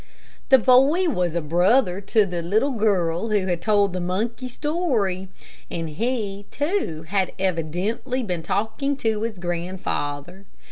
[0.49, 5.27] The boy was a brother to the little girl who had told the monkey story,
[5.69, 10.47] and he, too, had evidently been talking to his grandfather.